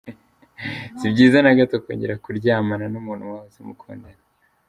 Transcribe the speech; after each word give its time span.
Si 0.99 1.05
byiza 1.13 1.37
na 1.41 1.57
gato 1.57 1.75
kongera 1.83 2.21
kuryamana 2.23 2.85
n’umuntu 2.89 3.23
mwahoze 3.29 3.59
mukundana. 3.67 4.21